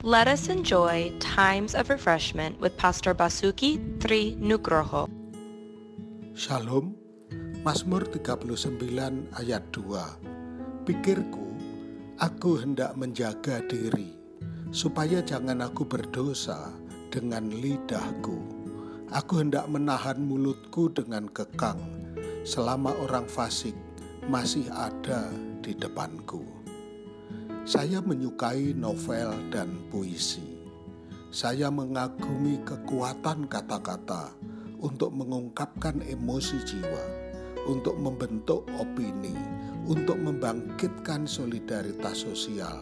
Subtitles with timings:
[0.00, 5.12] Let us enjoy times of refreshment with Pastor Basuki Tri Nugroho.
[6.32, 6.96] Shalom,
[7.60, 8.80] Mazmur 39
[9.36, 10.88] ayat 2.
[10.88, 11.52] Pikirku,
[12.16, 14.16] aku hendak menjaga diri,
[14.72, 16.72] supaya jangan aku berdosa
[17.12, 18.40] dengan lidahku.
[19.12, 21.76] Aku hendak menahan mulutku dengan kekang,
[22.48, 23.76] selama orang fasik
[24.32, 25.28] masih ada
[25.60, 26.59] di depanku.
[27.68, 30.60] Saya menyukai novel dan puisi.
[31.28, 34.32] Saya mengagumi kekuatan kata-kata
[34.80, 37.04] untuk mengungkapkan emosi jiwa,
[37.68, 39.36] untuk membentuk opini,
[39.84, 42.80] untuk membangkitkan solidaritas sosial,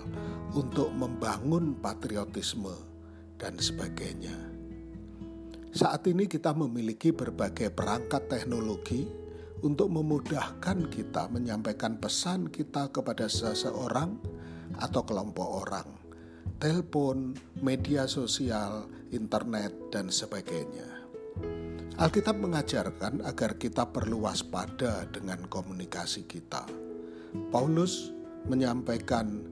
[0.55, 2.73] untuk membangun patriotisme,
[3.35, 4.35] dan sebagainya.
[5.75, 9.05] Saat ini kita memiliki berbagai perangkat teknologi
[9.63, 14.38] untuk memudahkan kita menyampaikan pesan kita kepada seseorang
[14.79, 15.89] atau kelompok orang,
[16.63, 20.87] telepon, media sosial, internet, dan sebagainya.
[21.99, 26.63] Alkitab mengajarkan agar kita perlu waspada dengan komunikasi kita.
[27.51, 28.15] Paulus
[28.47, 29.43] menyampaikan,